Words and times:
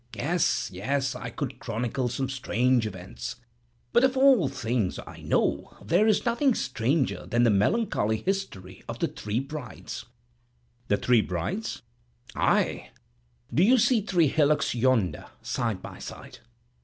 Yes, 0.15 0.71
yes, 0.73 1.13
I 1.13 1.29
could 1.29 1.59
chronicle 1.59 2.07
some 2.09 2.27
strange 2.27 2.87
events. 2.87 3.35
But 3.93 4.03
of 4.03 4.17
all 4.17 4.47
things 4.49 4.97
I 5.05 5.17
know, 5.21 5.77
there 5.85 6.07
is 6.07 6.25
nothing 6.25 6.55
stranger 6.55 7.27
than 7.27 7.43
the 7.43 7.51
melancholy 7.51 8.17
history 8.17 8.83
of 8.89 8.97
the 8.97 9.07
three 9.07 9.39
brides." 9.39 10.05
"The 10.87 10.97
three 10.97 11.21
brides?" 11.21 11.83
"Ay. 12.33 12.89
Do 13.53 13.61
you 13.61 13.77
see 13.77 14.01
three 14.01 14.25
hillocks 14.29 14.73
yonder, 14.73 15.27
side 15.43 15.83
by 15.83 15.99
side? 15.99 16.39